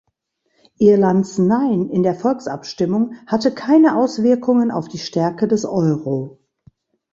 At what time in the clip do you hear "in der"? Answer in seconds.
1.91-2.15